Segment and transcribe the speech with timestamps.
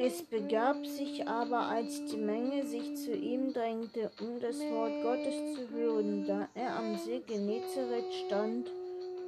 [0.00, 5.56] Es begab sich aber, als die Menge sich zu ihm drängte, um das Wort Gottes
[5.56, 8.70] zu hören, da er am See Genezareth stand,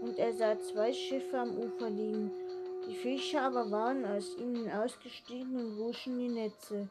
[0.01, 2.31] und er sah zwei Schiffe am Ufer liegen.
[2.87, 6.89] Die Fischer aber waren aus ihnen ausgestiegen und wuschen die Netze.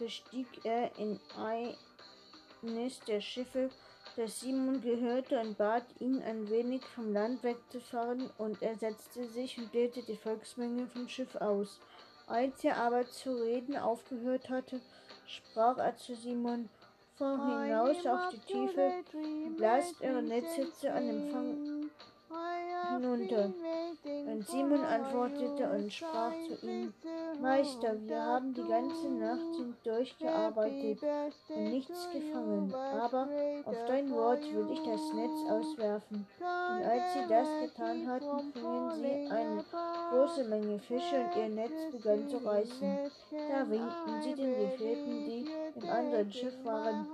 [0.00, 3.70] Da stieg er in eines der Schiffe,
[4.16, 9.56] das Simon gehörte, und bat ihn, ein wenig vom Land wegzufahren, und er setzte sich
[9.56, 11.78] und leerte die Volksmenge vom Schiff aus.
[12.30, 14.80] Als er aber zu reden aufgehört hatte,
[15.26, 16.68] sprach er zu Simon,
[17.16, 18.92] Fahr hinaus auf die Tiefe,
[19.56, 21.90] blast eure Netze an dem Fang
[22.94, 23.52] hinunter.
[24.40, 26.94] Und Simon antwortete und sprach zu ihm,
[27.42, 31.02] Meister, wir haben die ganze Nacht hindurch gearbeitet
[31.50, 33.28] und nichts gefangen, aber
[33.66, 36.26] auf dein Wort will ich das Netz auswerfen.
[36.40, 39.62] Und als sie das getan hatten, fingen sie eine
[40.10, 42.98] große Menge Fische und ihr Netz begann zu reißen.
[43.30, 47.06] Da winkten sie den Gefährten, die im anderen Schiff waren,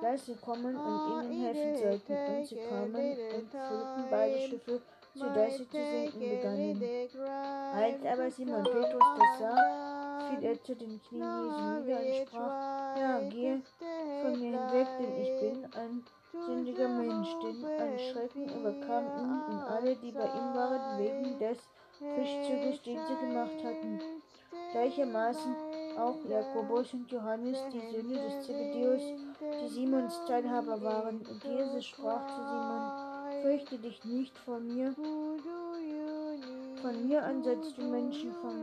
[0.00, 2.34] dass sie kommen und ihnen helfen sollten.
[2.34, 4.80] Und sie kamen und füllten beide Schiffe
[5.14, 6.82] sodass sie zu sinken begannen.
[7.74, 12.96] Als aber Simon Petrus das sah, fiel er zu den Knien Jesu nieder und sprach,
[12.96, 13.60] Ja, geh
[14.22, 16.04] von mir hinweg, denn ich bin ein
[16.46, 21.58] sündiger Mensch, denn ein Schrecken überkam ihn und alle, die bei ihm waren, wegen des
[21.98, 24.00] Fischzuges, den sie gemacht hatten.
[24.72, 25.54] Gleichermaßen
[25.98, 29.02] auch Jakobus und Johannes, die Söhne des Zebedeus,
[29.40, 31.18] die Simons Teilhaber waren.
[31.18, 33.11] Und Jesus sprach zu Simon,
[33.52, 34.94] fürchte dich nicht vor mir.
[36.80, 38.62] Von mir an setzt du Menschen von.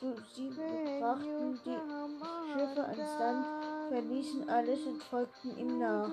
[0.00, 0.50] Du, sie
[1.00, 3.46] brachten die Schiffe ans Land,
[3.88, 6.12] verließen alles und folgten ihm nach.